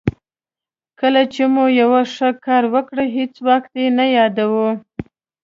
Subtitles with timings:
[0.99, 4.67] کله چې مو یو ښه کار وکړ هېڅوک یې نه یادوي.